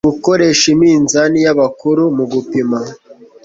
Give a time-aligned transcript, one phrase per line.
[0.07, 2.79] gukoresha iminzani y'abakuru mu gupima